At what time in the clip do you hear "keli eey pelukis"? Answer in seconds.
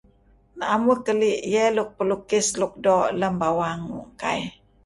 1.05-2.47